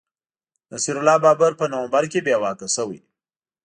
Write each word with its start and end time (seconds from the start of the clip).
نصیر 0.71 0.95
الله 0.99 1.17
بابر 1.23 1.51
په 1.59 1.65
نومبر 1.73 2.03
کي 2.11 2.19
بې 2.25 2.35
واکه 2.41 2.67
شوی 2.75 2.99